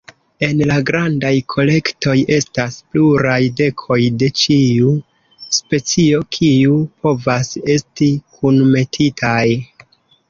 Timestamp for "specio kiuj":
5.59-6.81